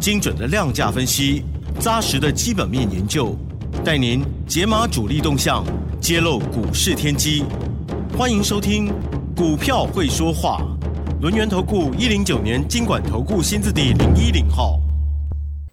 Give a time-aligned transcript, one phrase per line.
[0.00, 1.44] 精准的量价分析，
[1.80, 3.36] 扎实的基本面研究，
[3.84, 5.64] 带您解码主力动向，
[6.00, 7.44] 揭露股市天机。
[8.16, 8.88] 欢迎收听
[9.36, 10.60] 《股票会说话》，
[11.20, 14.80] 轮源投顾一零九年经管投顾新字第零一零号。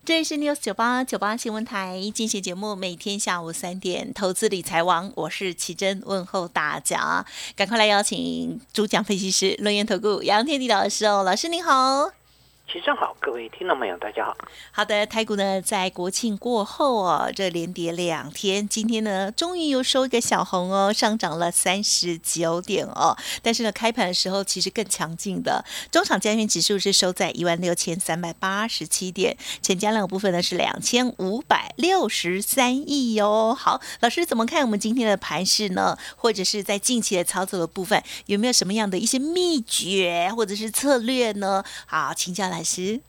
[0.03, 12.24] 这里是 News 九八九八新闻台，进行节目，每天下午三点，投资理财王，我是奇珍，问候大家，赶快来邀请主讲分析师轮源投顾杨天地老师哦，老师您好。
[12.67, 14.35] 齐正好，各位听众朋友，大家好。
[14.71, 23.15] 好的，台股呢在国庆过后哦，这连跌两天，今天呢终于又收一个小红哦，上涨了三十九点哦。
[23.43, 33.53] 但是呢，开盘的时候其实更强劲的，中场加权指数是收在一万六千三百八十七点，成交量部分呢是两千五百六十三亿哟。
[33.53, 35.95] 好，老师怎么看我们今天的盘势呢？
[36.15, 41.63] 或者是在近期的操作的部分，有没有什么样的一些秘诀或者是策略呢？
[41.85, 43.01] 好，请教老师。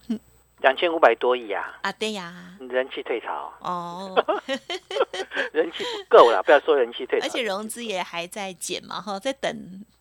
[0.61, 1.77] 两千五百多亿啊！
[1.83, 3.53] 啊，对呀，人气退潮。
[3.61, 4.15] 哦，
[5.53, 9.55] 人气不够了，不要说人气退潮，而且融资也还在减嘛，哈，在等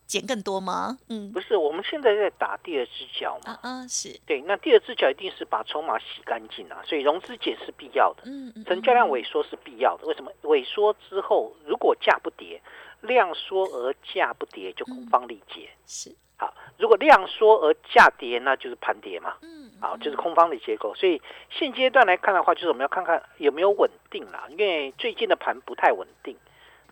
[0.07, 0.97] 减更多吗？
[1.11, 4.19] 嗯，不是，我们现在在打第二只脚嘛，啊啊，是。
[4.25, 10.33] 对，那第二只脚一定是把筹码洗干净啊，所以融资减是必要的，嗯嗯，成交量萎缩是必要的，为什么？
[10.45, 12.59] 萎缩之后，如果价不跌，
[13.03, 19.56] 量缩而价不跌，就空方力竭，是好，如果量缩而价跌，那就是盘跌嘛，嗯。
[19.79, 21.20] 好，就是空方的结构，所以
[21.51, 24.45] 现阶段来看的话，就是我们要看看有没有稳定啦。
[24.48, 26.34] 因为最近的盘不太稳定，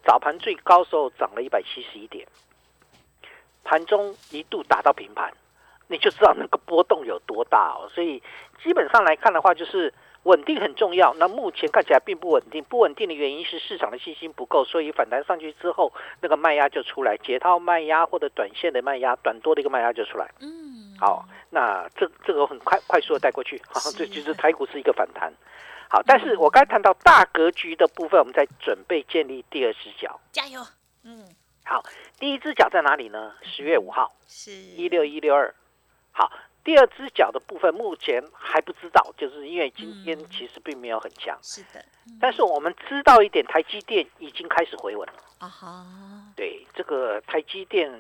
[0.05, 2.29] 早盘最高时候涨了一百七十一点，
[3.65, 5.33] 盘中一度打到平盘，
[5.89, 7.89] 你就知道那个波动有多大哦。
[7.89, 8.23] 所以
[8.63, 9.91] 基本上来看的话，就是
[10.25, 11.15] 稳定很重要。
[11.15, 20.31] 那目前看起来并不稳定，不稳定的原因是市场的信心不够，所以反弹上去之后，那个卖压就出来，解套卖压或者短线的卖压，短多的一个卖压就出来。
[20.41, 20.97] 嗯。
[20.99, 25.33] 好，那这这个很快快速的带过去，好，这就是台股是一个反弹。
[25.91, 30.61] 好，但是我刚才谈到大格局的部分，我们在准备建立第二只脚，加油。
[31.03, 31.27] 嗯，
[31.65, 31.85] 好，
[32.19, 33.35] 第一只脚在哪里呢？
[33.43, 35.55] 十月五号，是一六一六二。
[36.13, 36.31] 好，
[36.65, 41.85] 第二只脚的部分目前还不知道，就是因为今天其实并没有很强，是的。
[42.21, 45.15] 但是我们知道一点，台积电已经开始回稳了。
[45.39, 45.87] 啊哈，
[46.35, 47.93] 对，这个台积电。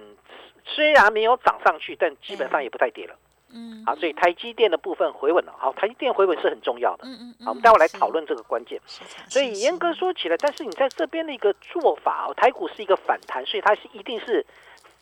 [0.66, 3.14] 虽然没有涨上去，但基本上也不太跌了。
[3.50, 5.54] 嗯，好，所以台积电的部分回稳了。
[5.58, 7.04] 好，台积电回稳是很重要的。
[7.06, 8.81] 嗯嗯好，我们待会来讨论这个关键。
[9.28, 14.46] 所以严格说起来，但是你在这边的一个做法，台股是一个反弹，所以它是一定是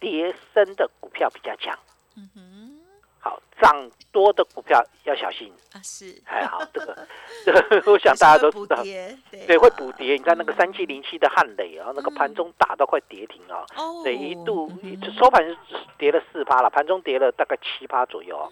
[0.01, 1.79] 跌升的股票比较强。
[2.17, 2.52] 嗯哼。
[3.25, 5.79] 好，涨多的股票要小心啊！
[5.81, 7.07] 是，还好这个，
[7.45, 10.15] 这 个 我想大家都知道，对，会补跌。
[10.15, 13.65] 你看那个三七零七的汉磊啊，那个盘中打到快跌停啊，
[14.03, 14.69] 对，一度
[15.17, 15.57] 收盘是
[15.97, 18.51] 跌了四趴了，盘中跌了大概七趴左右啊。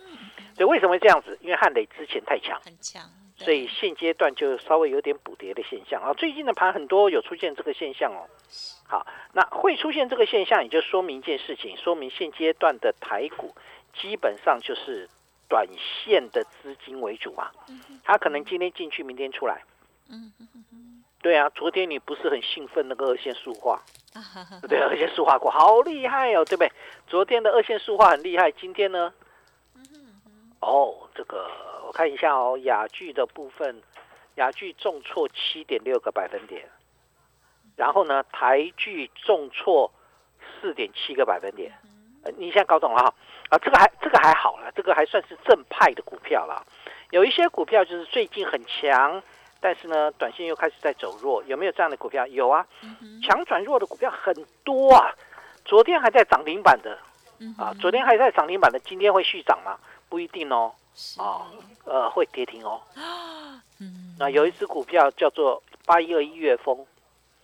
[0.54, 1.36] 所以为什么会这样子？
[1.42, 3.02] 因为汉磊之前太强，很强，
[3.36, 6.14] 所以现阶段就稍微有点补跌的现象啊。
[6.14, 8.22] 最近的盘很多有出现这个现象哦。
[8.86, 13.52] 好，那会出现这个现象，也就说明一件事情，说明现阶段的台股。
[13.92, 15.08] 基本上就是
[15.48, 17.50] 短线的资金为主嘛，
[18.04, 19.62] 他可能今天进去，明天出来。
[20.08, 20.32] 嗯
[21.22, 23.82] 对啊，昨天你不是很兴奋那个二线塑化？
[24.66, 26.72] 对，二线塑化股好厉害哦，对不对？
[27.06, 29.12] 昨天的二线塑化很厉害，今天呢？
[30.60, 31.50] 哦，这个
[31.86, 33.82] 我看一下哦，雅聚的部分，
[34.36, 36.66] 雅聚重挫七点六个百分点，
[37.76, 39.92] 然后呢，台聚重挫
[40.40, 41.70] 四点七个百分点。
[42.36, 43.14] 你现在搞懂了哈？
[43.48, 46.64] 啊，这个还这个还好了，这个还算是正派的股票了。
[47.10, 49.20] 有一些股票就是最近很强，
[49.60, 51.42] 但是呢，短线又开始在走弱。
[51.44, 52.26] 有没有这样的股票？
[52.28, 52.64] 有啊，
[53.26, 55.12] 强转弱的股票很多啊。
[55.64, 56.98] 昨天还在涨停板的，
[57.58, 59.76] 啊，昨天还在涨停板的，今天会续涨吗？
[60.08, 60.72] 不一定哦。
[61.18, 61.46] 啊，
[61.84, 62.80] 呃，会跌停哦。
[63.80, 66.86] 嗯，那有一只股票叫做八一二一月风，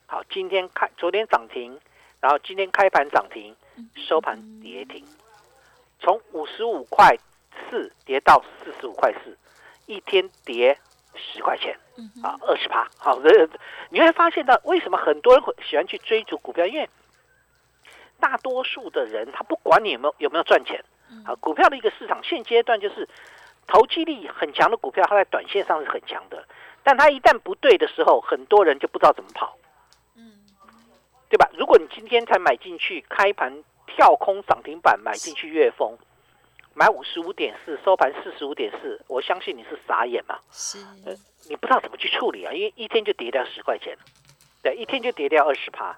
[0.07, 1.81] 好，今天开，昨天涨停，
[2.21, 3.57] 然后今天开盘涨停。
[3.95, 5.05] 收盘跌停，
[6.01, 7.17] 从五十五块
[7.71, 9.37] 四跌到四十五块四，
[9.87, 10.79] 一天跌
[11.15, 11.79] 十块钱，
[12.23, 12.89] 啊，二十趴。
[12.99, 13.19] 好，
[13.91, 16.67] 你会发现到为什么很多人会喜欢去追逐股票？
[16.67, 16.89] 因为
[18.19, 20.83] 大多数的人他不管你有没有有没有赚钱，
[21.25, 23.09] 啊，股票的一个市场现阶段就是
[23.67, 26.47] 投机力很强的股票，它在短线上是很强的。
[26.83, 29.66] 但它一旦不对的时候，很多人就不知道怎么跑，嗯，
[31.29, 31.51] 对吧？
[31.59, 35.99] 如果你今天才买进去，开盘跳空涨停板买进去月峰，
[36.73, 40.39] 买五十五点四，收盘四十五点四，我相信你是傻眼嘛？
[40.51, 40.79] 是，
[41.49, 43.97] 你不知道怎么去处理啊，因为一天就跌掉十块钱，
[44.63, 45.97] 对，一天就跌掉二十趴。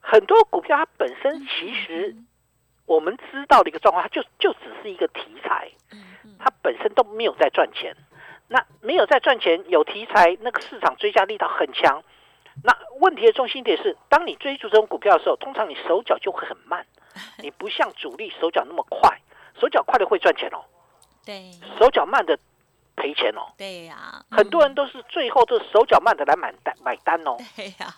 [0.00, 2.16] 很多股票它本身其实
[2.86, 5.70] 我们知道的一个状况，它就就只是一个题材，
[6.38, 7.94] 它本身都没有在赚钱。
[8.48, 12.02] 那没有在赚钱，有题材，那个市场追加力道很强。
[12.62, 16.86] 那问题的中心点是，当你追逐这种股票的时候，通常你手脚就会很慢，
[17.38, 19.18] 你不像主力手脚那么快，
[19.58, 20.64] 手脚快的会赚钱哦，
[21.24, 22.38] 对，手脚慢的
[22.96, 23.52] 赔钱哦。
[23.56, 27.94] 对呀，很多人都是最后都是手脚慢的来买单买单哦， 对呀，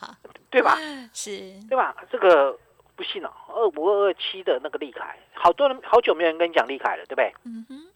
[0.50, 0.76] 对吧？
[1.12, 1.94] 是，对吧？
[2.10, 2.56] 这个
[2.94, 7.34] 不信哦，二五二二七的那个利凯，好多人好久没有人跟你讲利凯了，对不对？
[7.44, 7.90] 嗯哼，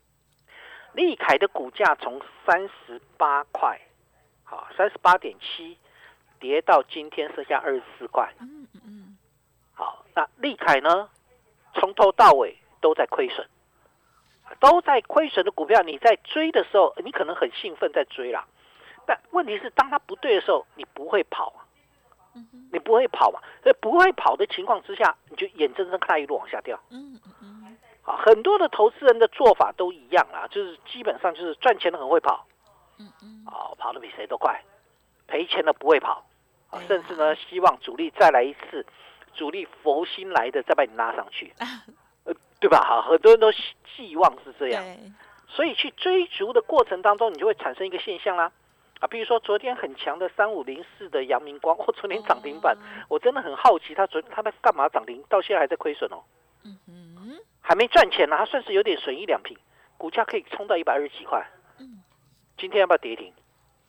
[0.95, 3.81] 利凯的股价从三十八块，
[4.43, 5.77] 好，三十八点七，
[6.39, 8.33] 跌到今天剩下二十四块。
[8.41, 9.19] 嗯嗯嗯，
[9.75, 11.09] 好，那利凯呢，
[11.75, 13.47] 从头到尾都在亏损，
[14.61, 18.47] 都在亏损的股票，你在追的时候，你可能很兴奋在追啦，
[19.07, 21.65] 但问题是，当它不对的时候，你不会跑啊，
[22.73, 26.79] 你不会跑嘛，所以不会跑的情况之下，你就眼睁睁看它一路往下掉。
[26.91, 32.47] 嗯嗯嗯，啊，很多的投资人的做法都一样啦，就是基本上就是赚钱的很会跑，
[32.99, 34.63] 嗯嗯，啊，跑的比谁都快，
[35.27, 36.26] 赔钱的不会跑，
[36.87, 38.85] 甚至呢，希望主力再来一次，
[39.35, 41.53] 主力佛心来的再把你拉上去，
[42.25, 42.83] 呃，对吧？
[42.83, 43.51] 好，很多人都
[43.95, 44.85] 寄望是这样，
[45.49, 48.51] 所以去追逐的过程当中，你就会产生一个现象啦。
[49.01, 52.77] 啊，比如说昨天很强的三五零四的阳明光， 哦，昨天涨停板，
[53.09, 56.25] 我真的很好奇，他昨他在干嘛涨停，到现在还在亏损哦，
[56.65, 59.57] 嗯哼，还没赚钱呢，他算是有点损一两瓶，
[59.99, 61.47] 股价可以冲到一百二十几块，
[61.79, 62.03] 嗯。
[62.59, 63.31] 今天要不要跌停？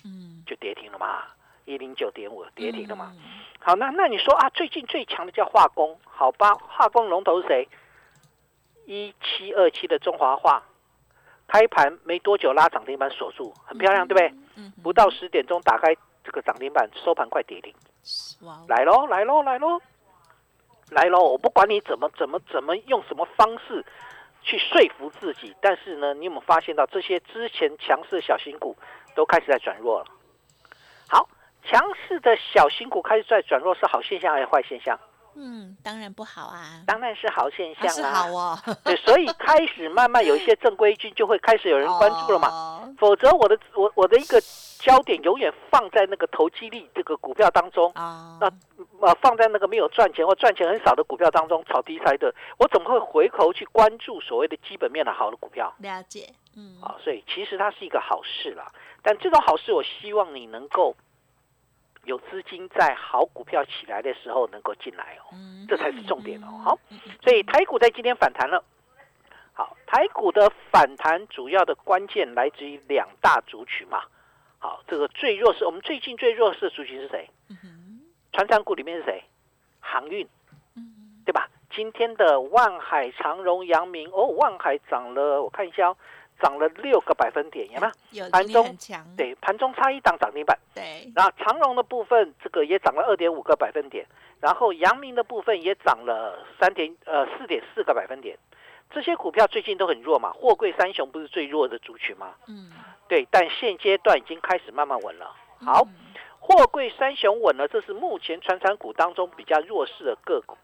[0.04, 1.24] 嗯，就跌停了嘛，
[1.68, 3.14] 一零九点五跌停了嘛。
[3.16, 3.22] 嗯？
[3.60, 6.54] 好，那那你说啊，最近最强的叫化工，好吧？
[6.56, 7.68] 化工龙头是谁？
[8.86, 10.64] 一七二七的中华化，
[11.48, 14.34] 开盘没多久拉涨停板锁住，很漂亮，对不对？
[14.56, 15.94] 嗯，不到十点钟打开
[16.24, 17.74] 这个涨停板，收盘快跌停，
[18.70, 19.82] 来喽，来喽，来喽，
[20.92, 21.20] 来喽！
[21.20, 23.86] 我不管你怎么怎么怎么用什么方式
[24.42, 28.74] 去说服自己，但是呢，你有没有发现到这些之前强势的小型股
[29.14, 30.06] 都开始在转弱了？
[31.68, 34.98] 好，强势的小型股开始在转弱，是好现象还是坏现象？
[35.40, 42.50] 嗯，当然不好啊，当然是好现象啦、好哦，对，所以开始慢慢有一些正规军就会开始有人关注了嘛。
[42.50, 44.42] 嘛，否则我的我我的一个
[44.80, 48.48] 焦点永远放在那个投机力这个股票当中，啊，那
[49.00, 56.96] 呃放在那个没有赚钱或赚钱很少的股票当中炒题材的，我怎么会回头去关注所谓的基本面的好的股票了解，嗯，啊？
[57.04, 58.66] 所以其实它是一个好事啦。
[59.04, 60.96] 但这种好事，我希望你能够
[62.08, 65.30] 有资金在好股票起来的时候能够进来哦。
[65.34, 66.80] 嗯，这才是重点哦嗯好，
[67.22, 68.64] 所以台股在今天反弹了。
[69.54, 74.04] 好，台股的反弹主要的关键来自于两大族群嘛。
[74.58, 77.30] 好，这个最弱势，我们最近最弱势的族群是谁？
[78.32, 79.24] 船长股里面是谁？
[79.80, 80.28] 航运，
[80.76, 81.50] 嗯对吧？
[81.72, 85.98] 今天的万海、长荣、阳明，哦，万海涨了，我看一下、哦，
[86.40, 88.26] 涨了六个百分点，有没有？
[88.26, 88.78] 有盘中
[89.16, 90.58] 对，盘中差一档涨停板。
[90.74, 94.06] 对，然后长荣的部分，这个也涨了二点五个百分点，
[94.40, 98.38] 然后阳明的部分也涨了三点呃四点四个百分点。
[98.90, 102.36] 这些股票最近都很弱嘛，货柜三雄不是最弱的族群吗？
[102.48, 102.72] 嗯，
[103.08, 105.36] 对，但现阶段已经开始慢慢稳了。
[105.60, 105.94] 好，嗯
[106.40, 110.56] 货柜三雄稳了，这是目前传产股当中比较弱势的个股。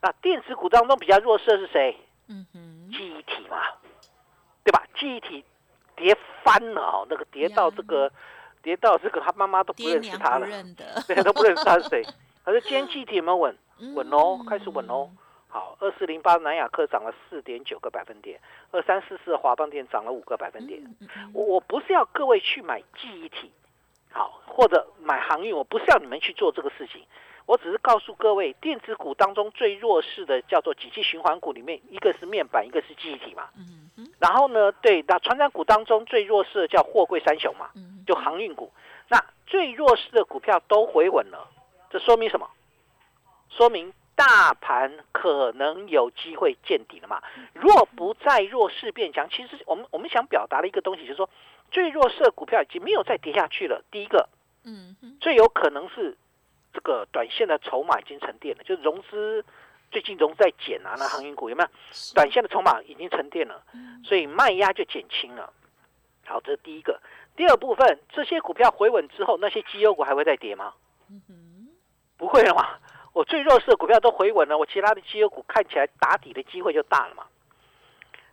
[0.00, 1.96] 那电子股当中比较弱势的是谁？
[2.28, 3.58] 嗯哼，记忆体嘛，
[4.64, 4.82] 对吧？
[4.98, 5.44] 记忆体
[5.96, 8.10] 跌翻了哦，那个跌到这个，
[8.62, 10.46] 跌到这个他妈妈都不认识他了，
[11.06, 12.02] 对，都不认识他是谁。
[12.44, 13.56] 可是今天记忆体有没有稳？
[13.94, 15.10] 稳哦，嗯开始稳哦。
[15.48, 18.40] 好，二四零八南亚科涨了四点九个百分点，
[18.70, 20.82] 二三四四华邦电涨了五个百分点。
[21.34, 23.52] 我我不是要各位去买记忆体，
[24.10, 27.04] 好，或者买航运，我不是要你们去做这个事情，
[27.46, 33.48] 我只是告诉各位，电子股当中最弱势的叫做景气循环股里面，一个是面板，一个是记忆体嘛。
[34.18, 38.72] 然后呢，对，那船长股当中最弱势的叫货柜三雄嘛，嗯就航运股。
[39.08, 41.48] 那最弱势的股票都回稳了，
[41.90, 42.48] 这说明什么？
[43.50, 47.20] 说明大盘可能有机会见底了嘛。
[47.52, 51.28] 若不再弱势变强，其实我们我们想表达的一个东西就是说，
[51.70, 53.82] 最弱势的股票已经没有再跌下去了。
[53.90, 54.28] 第一个，
[54.64, 56.16] 嗯最有可能是
[56.72, 59.44] 这个短线的筹码已经沉淀了，就融资
[59.90, 61.68] 最近融在减啊，那航运股有没有？
[62.14, 65.52] 短线的筹码已经沉淀了，嗯所以卖压就减轻了。
[66.24, 67.00] 好，这是第一个。
[67.36, 70.74] 第二部分，这些股票回稳之后，那些绩优股还会再跌吗？
[72.16, 72.78] 不会了嘛。
[73.12, 77.26] 我最弱势的股票都回稳了，我其他的绩优股看起来打底的机会就大了嘛。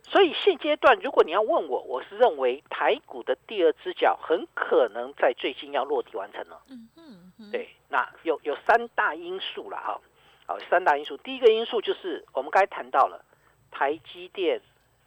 [0.10, 6.62] 所以现阶段，如果你要问我，我是认为台股的第二只脚很可能在最近要落地完成了。
[6.70, 10.02] 嗯嗯对，那有有三大因素了哈。
[10.48, 13.24] 好，三大因素，第一个因素就是我们刚才谈到了
[13.70, 14.60] 台积电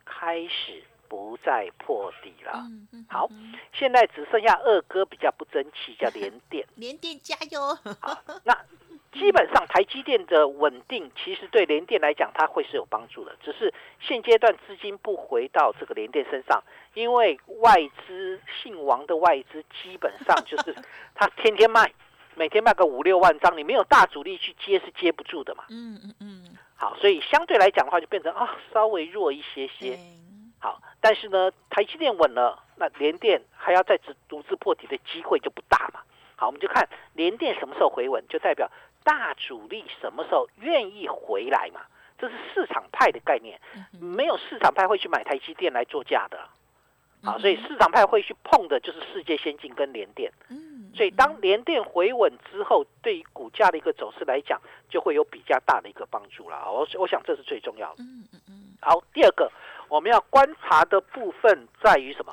[0.04, 2.64] 开始不再破底了。
[3.09, 3.28] 好，
[3.73, 6.64] 现在只剩下二哥比较不争气，叫联电。
[6.76, 7.75] 联电加油！
[8.00, 8.56] 好， 那。
[9.12, 13.37] 基本上，台积电的稳定其实对联电来讲，它会是有帮助的。
[13.45, 16.62] 只是现阶段资金不回到这个联电身上，
[16.95, 17.76] 因为外
[18.07, 20.75] 资姓王的外资基本上就是
[21.14, 21.92] 他天天卖，
[22.35, 25.64] 每天卖个五六万张，你没有大主力去接是接不住的嘛。
[25.69, 26.57] 嗯嗯嗯。
[26.75, 29.99] 好，所以相对来讲的话，就变成啊稍微弱一些些。
[30.59, 36.00] 好，但是呢，台积电稳了，那联电还要再独独自破底的机会就不大嘛。
[36.35, 38.71] 好，我们就看联电什么时候回稳，就代表。
[39.04, 41.80] 大主力什么时候愿意回来嘛？
[42.18, 43.61] 这是市场派的概念，
[44.00, 46.38] 没有市场派会去买台积电来做价的，
[47.25, 50.32] 好，所以市场派会去碰的就是世界先进跟联电。
[50.49, 56.71] 嗯，所以当联电回稳之后，对于股价的一个走势来讲，就会有比较大的一个帮助了。
[56.71, 58.04] 我我想这是最重要的。
[58.04, 58.76] 嗯嗯嗯。
[58.80, 59.50] 好，第二个
[59.88, 62.32] 我们要观察的部分在于什么？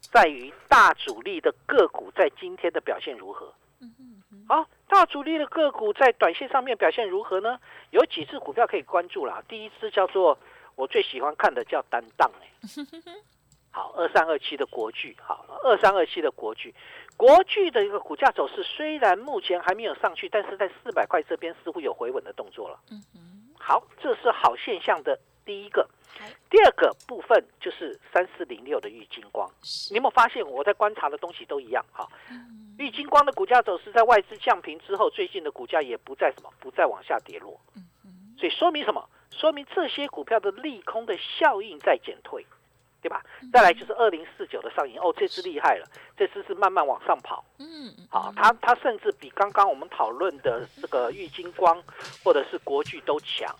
[0.00, 3.54] 在于大主力的个股在今天的表现如何？
[3.80, 4.44] 嗯嗯。
[4.48, 4.66] 好。
[4.88, 7.60] 大主力的个股在短线上面表现如何呢？
[7.90, 9.42] 有几只股票可以关注啦。
[9.46, 10.38] 第一只叫做
[10.74, 12.48] 我最喜欢看的叫担当哎，
[13.70, 16.74] 好，二三二七的国巨，好，二三二七的国巨，
[17.16, 22.80] 国巨的一个股价走势虽然目前还没有上去，但是在四百块这边似乎有回稳的动作了。
[22.90, 23.02] 嗯
[23.58, 25.86] 好，这是好现象的第一个。
[26.48, 29.48] 第二个部分就是三四零六的玉金光，
[29.90, 31.84] 你有没有发现我在观察的东西都一样？
[31.92, 32.08] 哈。
[32.78, 37.60] 玉金光的股价走势在外资降平之后，最近的股价也不再什么，不再往下跌落。
[38.38, 39.08] 所以说明什么？
[39.30, 42.46] 说明这些股票的利空的效应在减退，
[43.02, 43.22] 对吧？
[43.52, 47.44] 再来就是二零四九的上影，哦，这次厉害了，这次是慢慢往上跑。
[47.58, 51.82] 嗯，好，它它甚至比刚刚我们讨论的这个玉金光
[52.24, 53.54] 或者是国巨都强。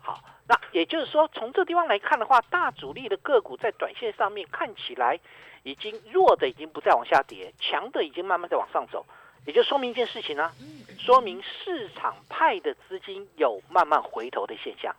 [0.00, 5.20] 好，那也就是说，从这地方来看的话，大主力的个股在短线上面看起来。
[5.64, 9.06] 已经弱的已经不再往下跌，强的已经慢慢在往上走，
[9.46, 10.50] 也就说明一件事情呢，
[10.98, 14.92] 说明市场派的资金有慢慢回头的现象。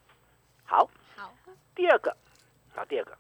[0.64, 1.34] 好，好，
[1.76, 2.16] 第二个，
[2.74, 3.18] 好，第二个，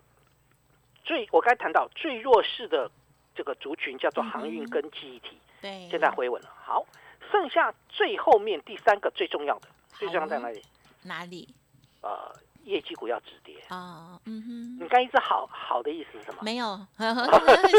[1.03, 2.89] 最我刚才谈到最弱势的
[3.36, 6.50] 这个族群叫做航运跟记忆体，对，现在回稳了。
[6.63, 6.86] 好，
[7.30, 10.63] 剩下最后面第三个最重要的，最重要在哪里？
[11.03, 11.53] 哪里？
[12.03, 12.31] 呃。
[12.65, 16.38] 业绩股要止跌啊，嗯哼，你刚一直好好的意思是什么？
[16.41, 16.79] 没有，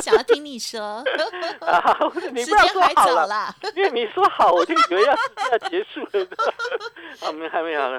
[0.03, 1.03] 想要听你说。
[1.61, 1.99] 啊，
[2.35, 5.17] 你不要说好了，因为你说好，我就以为要
[5.53, 6.29] 要结束了。
[7.23, 7.99] 啊，没还没有了。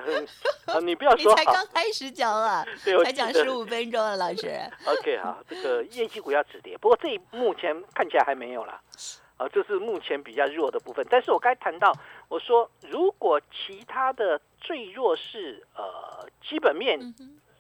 [0.68, 2.64] 啊，你不要说你才刚开始讲啊，
[3.04, 4.48] 才讲十五分钟了，老师。
[4.86, 8.80] OK，好，这个业绩股要止跌，不过这目前看起来还没有了。
[9.38, 11.06] 啊，这是目前比较弱的部分。
[11.10, 11.92] 但是我刚才谈到，
[12.30, 17.00] 我说如果其他的最弱势，呃，基本面、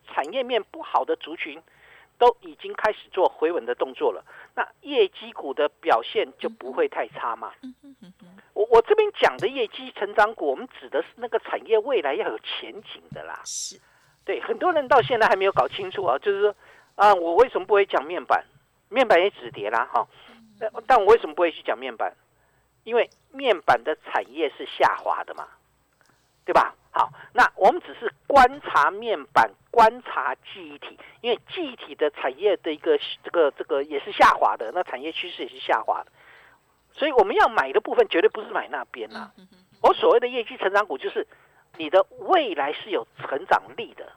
[0.07, 1.61] 产业面不好的族群，
[2.17, 4.23] 都已经开始做回稳的动作了，
[4.55, 7.51] 那业绩股的表现就不会太差嘛。
[8.53, 13.41] 我我这边讲的业绩成长股，我们指的是那个产业未来要有前景的啦。
[13.43, 13.77] 是，
[14.23, 16.55] 对，很多人到现在还没有搞清楚啊，就是说
[16.95, 18.45] 啊，我为什么不会讲面板？
[18.87, 20.07] 面板也止跌啦，哈。
[20.87, 22.13] 但我为什么不会去讲面板？
[22.83, 25.47] 因为面板的产业是下滑的嘛，
[26.45, 26.75] 对吧？
[26.91, 36.11] 好，那我们只是观察面板，观察记忆体，因为记忆体的产业的一个这个这个也是下滑的，那产业趋势也是下滑的，
[36.93, 39.31] 所以我们要买的部分绝对不是买那边呐。
[39.81, 41.27] 我所谓的业绩成长股，就是
[41.77, 44.11] 你的未来是有成长力的。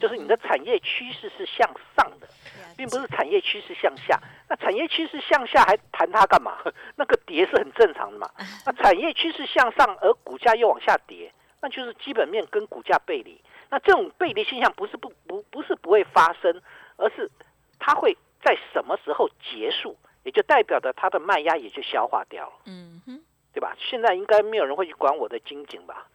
[0.00, 2.28] 就是你的产业趋势是向上的，
[2.76, 4.20] 并不是产业趋势向下。
[4.48, 6.58] 那产业趋势向下还谈它干嘛？
[6.96, 8.30] 那个跌是很正常的嘛。
[8.66, 13.40] 那产业趋势向上，而股价又往下跌，那就是基本面跟股价背离。
[13.70, 16.62] 那这种背离现象不是不不不是不会发生，
[16.96, 17.30] 而是
[17.78, 22.52] 它会在什么时候结束，也就代表着它的卖压也就消化掉了。
[22.66, 23.20] 嗯哼，
[23.52, 23.74] 对吧？
[23.78, 26.06] 现在应该没有人会去管我的金井吧？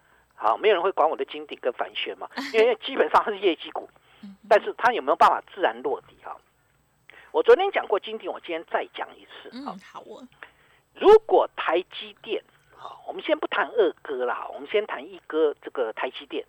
[0.41, 3.87] 好，没有人会管我的金鼎跟反旋嘛， 因为基本上它是业绩股，
[4.49, 6.35] 但是它有没有办法自然落地哈？
[7.31, 9.51] 我昨天讲过金鼎，我今天再讲一次。
[9.53, 10.27] 嗯，好哦。
[10.95, 12.43] 如果台积电，
[12.75, 16.43] 好，我们先不谈二哥啦，我们先谈一哥这个台积电。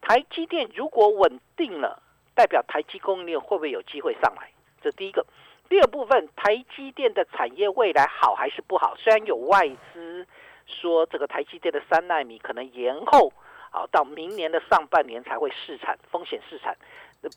[0.00, 2.02] 台积电如果稳定了，
[2.34, 4.50] 代表台积供应链会不会有机会上来？
[4.82, 5.24] 这第一个。
[5.68, 8.96] 第二部分，台积电的产业未来好还是不好？
[8.96, 10.26] 虽然有外资
[10.66, 13.32] 说这个台积电的三纳米可能延后，
[13.70, 16.76] 好到明年的上半年才会试产，风险试产，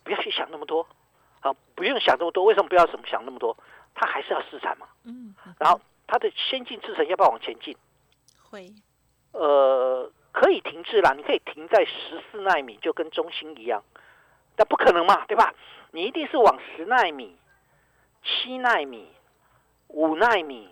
[0.04, 0.88] 不要去想那么多，
[1.40, 2.44] 好，不用想那么多。
[2.46, 3.56] 为什么不要怎么想那么多？
[3.94, 4.88] 它还是要试产嘛。
[5.04, 5.34] 嗯。
[5.60, 7.76] 然后它的先进制程要不要往前进？
[8.50, 8.72] 会。
[9.32, 13.84] 呃，可以停滞啦，你可以停在十四纳米，就跟中芯一样。
[14.56, 15.54] 但不可能嘛，对吧？
[15.92, 17.36] 你一定是往十纳米、
[18.24, 19.10] 七纳米、
[19.88, 20.70] 五纳米、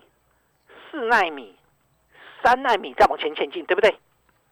[0.91, 1.56] 四纳米、
[2.43, 3.95] 三纳米再往前前进，对不对？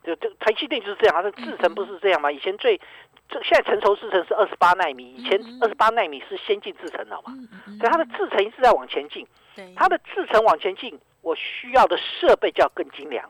[0.03, 2.31] 就就台积电就是这样，它的制程不是这样吗？
[2.31, 2.79] 以前最
[3.27, 7.33] 这现在成熟制程是二十八纳米，以前二十八纳米是先进制程，好吗？
[7.79, 9.25] 所以它的制程一直在往前进。
[9.75, 13.27] 它的制程往前进，我需要的设备就要更精良。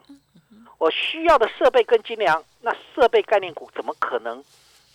[0.77, 4.43] 我需要的设备更精良，那设备概念股怎么可能？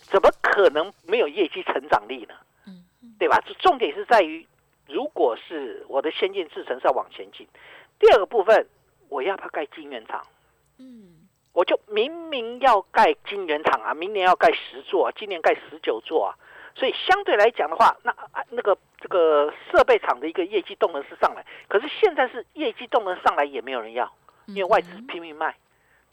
[0.03, 2.35] 怎么可能没有业绩成长力呢？
[2.67, 2.83] 嗯，
[3.17, 3.41] 对吧？
[3.59, 4.45] 重点是在于，
[4.87, 7.47] 如果是我的先进制程是要往前进，
[7.97, 8.67] 第二个部分，
[9.11, 10.25] 我要不要盖晶圆厂？
[10.79, 16.31] 嗯，我就明明要盖晶圆厂啊，明年要盖十座，啊今年盖十九座啊，
[16.75, 18.15] 所以相对来讲的话，那
[18.51, 24.09] 那个这个设备厂的一个业绩动能是上来，可是现在是业绩动能上来也没有人要，
[24.47, 25.57] 因为外资拼命卖。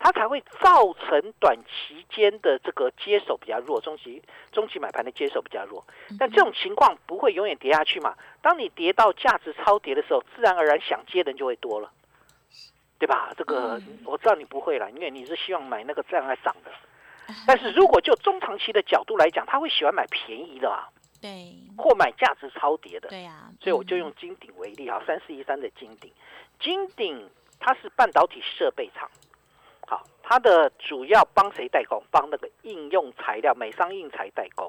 [0.01, 5.85] 它才会造成短期间的这个接手比较弱，中期中期买盘的接手比较弱。
[6.17, 8.15] 但这种情况不会永远跌下去嘛？
[8.41, 11.91] 当你跌到价值超跌的时候，自然而然想接的人就会多了，
[12.99, 13.33] 对吧？
[13.37, 16.71] 这个我知道你不会了，因为你是希望买那个这样来涨的。
[17.47, 20.89] 但是如果就中长期的角度来讲，他会喜欢买便宜的啊，
[21.21, 23.51] 对，或买价值超跌的，对呀。
[23.61, 26.11] 所以我就用金鼎为例啊，三四一三的金鼎，
[26.59, 27.29] 金鼎
[27.61, 29.09] 它是半导体设备厂。
[29.87, 32.03] 好，它的主要帮谁代工？
[32.11, 34.67] 帮那个应用材料、美商印材代工，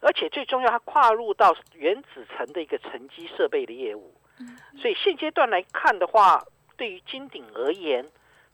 [0.00, 4.14] 而且最重要，它跨入到原子层的一个沉积设备的业务。
[4.80, 6.42] 所以现阶段来看的话，
[6.80, 8.06] 对于金鼎而言，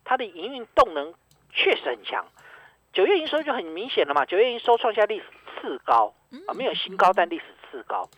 [0.04, 1.14] 它的营运动能
[1.52, 2.26] 确实很强。
[2.92, 5.26] 九月营收就很明显了嘛，九月营收创下历史
[5.60, 6.12] 次高
[6.48, 8.08] 啊，没有新高，但历史次高。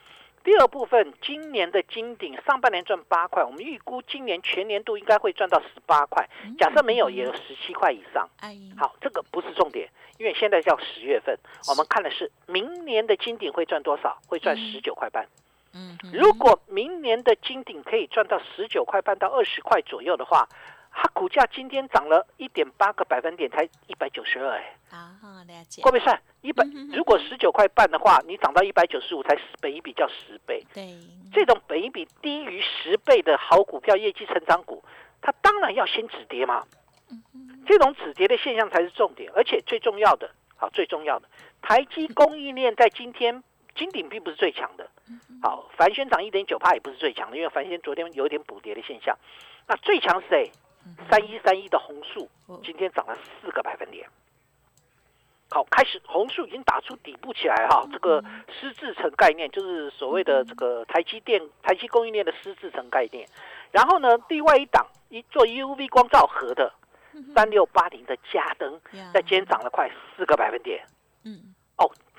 [0.43, 6.27] 第二部分，今年的金鼎上半年赚八块，我们预估今年全年度应该会赚到十八块。
[6.59, 8.27] 假设没有，也有十七块以上。
[8.79, 14.17] 好，这个不是重点，因为现在叫十月份，我们看的是明年的金鼎会赚多少？
[14.27, 15.25] 会赚十九块半。
[15.25, 15.29] 嗯，
[16.13, 20.49] 如果明年的金鼎可以赚到十九块半到二十块左右的话。
[20.91, 24.75] 它股价今天涨了一点八个百分点，才一百九十二哎。
[24.91, 25.81] 啊，了解。
[25.81, 26.65] 会不会算一百？
[26.93, 30.67] 如果十九块半的话，你涨到一百九十五，才十倍一比较十倍。
[30.75, 30.99] 对。
[31.33, 34.83] 这种本一比低于十倍的好股票，业绩成长股，
[35.21, 36.65] 它当然要先止跌嘛。
[37.65, 41.29] 这种止跌的现象才是重点，而且最重要的，好，最重要的，
[41.63, 43.45] 台积供应链在今天
[43.79, 44.91] 金鼎并不是最强的。
[45.41, 49.17] 好，凡轩涨一点九帕也不是最强的，因为凡轩昨天有点补跌的现象。
[49.67, 50.51] 那最强是谁？
[51.11, 52.31] 三一三一的红树
[52.65, 54.09] 今天涨了四个百分点，
[55.51, 63.29] 好，开始红树已经打出底部起来哈，这个湿制成概念就是所谓的这个台积电、台积供应链的湿制成概念。
[63.71, 66.73] 然后呢，另外一档一做 UV 光照盒的
[67.35, 68.81] 三六八零的加登，
[69.13, 70.83] 在今天涨了快四个百分点。
[71.25, 71.58] 嗯，哦，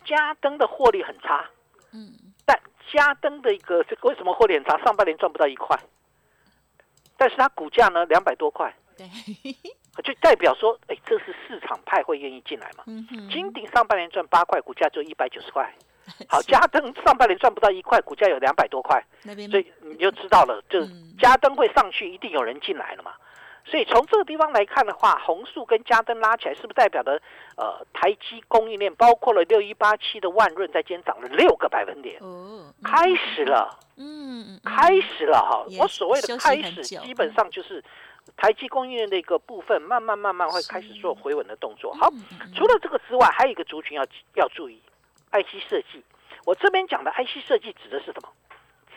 [0.09, 1.45] 嘉登的获利很差。
[1.93, 2.11] 嗯，
[2.45, 2.59] 但
[2.91, 4.75] 嘉登的一个为什么获利很差？
[4.83, 5.79] 上半年赚不到一块。
[7.15, 9.05] 但是它股价呢，两百多块，对，
[10.01, 12.85] 就代表说，哎，这是市场派会愿意进来嘛？
[13.29, 15.69] 金鼎上半年赚八块，股价就一百九十块。
[16.29, 20.79] 好，嘉登上半年赚不到一块，股价有两百多块，所以你就知道了，就
[21.19, 23.11] 嘉登会上去，一定有人进来了嘛。
[23.65, 27.21] 所以从这个地方来看的话，红树跟嘉登拉起来，是不是代表的
[27.55, 35.65] 呃台积供应链，包括了六一八七的万润，在今天涨了六个百分点，哦，开始了，嗯，开始了哈。
[35.79, 37.83] 我所谓的开始，基本上就是
[38.35, 41.93] 台积供应链的一个部分，慢慢慢慢会开始做回稳的动作。
[41.93, 42.09] 好，
[42.55, 44.03] 除了这个之外，还有一个族群要
[44.35, 44.81] 要注意
[45.31, 46.03] ，IC 设计。
[46.45, 48.29] 我这边讲的 IC 设计指的是什么？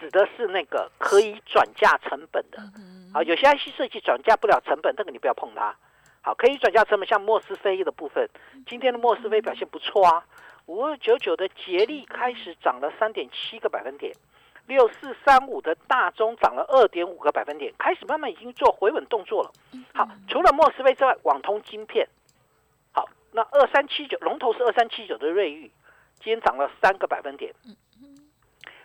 [0.01, 2.59] 指的是那个可以转嫁成本的。
[3.13, 5.77] 好，有些 IC 设计转嫁不了成本，那个你不要碰它。
[6.23, 8.29] 好，可以转嫁成本，像莫斯菲的部分，
[8.67, 10.25] 今天的莫斯菲表现不错啊，
[10.67, 14.15] 五二九九的捷力开始涨了三点七个百分点，
[14.67, 19.53] 六四三五的大中涨了二点五个百分点，开始慢慢已经做回稳动作了。
[19.93, 22.09] 好，除了莫斯菲之外，网通晶片，
[22.93, 25.71] 好，那二三七九龙头是二三七九的瑞昱，
[26.21, 27.53] 今天涨了三个百分点。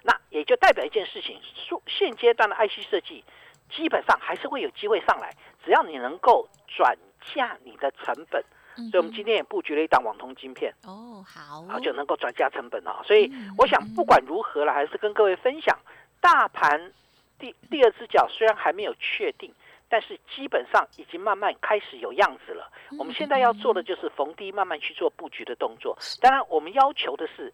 [0.04, 1.40] 那也就代表一件事情，
[1.86, 3.24] 现阶段的 IC 设计。
[3.70, 6.98] 基本上还是会有机会上来，只要你能够转
[7.34, 8.44] 嫁你的成本，
[8.92, 13.02] 所以我们今天也布局了一档网通晶片哦，好，好就能够转嫁成本啊。
[13.06, 15.78] 所以我想不管如何了，还是跟各位分享
[16.22, 16.92] 大盘
[17.38, 19.54] 第第二只脚虽然还没有确定，
[19.90, 22.72] 但是基本上已经慢慢开始有样子了。
[22.98, 25.98] 我们现在要做的就是逢低慢慢去做布局的动作。
[26.22, 27.54] 当然，我们要求的是。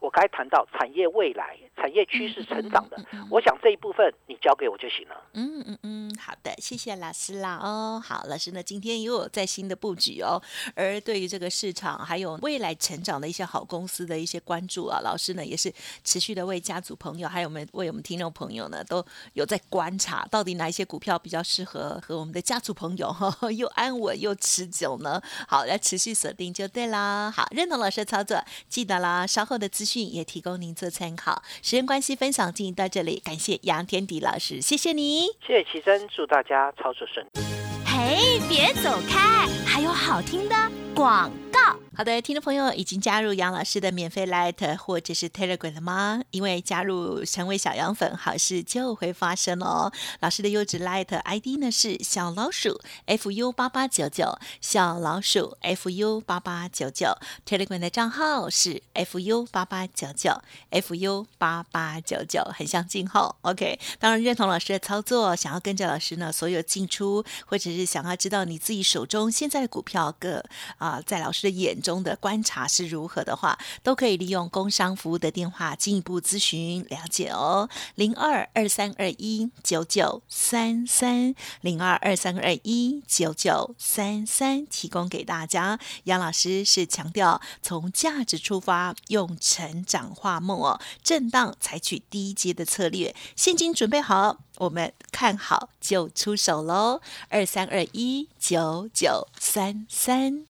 [0.00, 2.96] 我刚才谈到产业未来、产业趋势成长的，
[3.30, 5.16] 我想这一部分你交给我就行了。
[5.34, 7.58] 嗯嗯嗯，好的，谢谢老师啦。
[7.62, 10.42] 哦，好，老师呢今天又有在新的布局哦。
[10.74, 25.20] 而对于这个市场还有未来成长的一些好公司的一些关注啊，老师呢也是持续的为家族朋友，还有我们为我们听众朋友呢都有在观察，到底哪一些股票比较适合和我们的家族朋友哈，又安稳又持久呢？
[25.46, 27.30] 好，来持续锁定就对啦。
[27.30, 31.42] 好，认同老师的操作，记得啦，稍后的资讯也提供您做参考。
[31.60, 37.40] 时间关系，分享进行到这里，感谢杨天迪老师，谢谢你，谢谢奇珍，祝大家操作顺利。
[37.84, 40.54] 嘿，别走开，还有好听的
[40.94, 41.71] 广告。
[41.94, 46.22] 好的，听众朋友已经加入杨老师的免费 Light 或者是 Telegram 了吗？
[46.30, 49.92] 因为加入成为小羊粉，好事就会发生哦。
[50.20, 57.14] 老师的优质 Light ID 呢是小老鼠 fu 八八九九，小老鼠 fu 八八九九。
[57.46, 63.36] Telegram 的账号是 fu 八八九九，fu 八八九九，很像进号。
[63.42, 70.42] OK，当然认同老师的操作，想要跟着老师呢，所有进出，或者是想要知道你自己手中现在的股票个
[70.78, 71.81] 啊，在老师的眼。
[71.82, 77.68] 中的观察是如何的话，都可以利用工商服务的电话进一步咨询了解哦。
[77.96, 85.78] 零二二三二一九九三三零二二三二一九九三三，提供给大家。
[86.04, 97.00] 杨老师是强调从价值出发，用成长化梦哦，震荡采取低阶的策略，现金准备好，我们看好就出手喽。
[97.28, 100.51] 二三二一九九三三。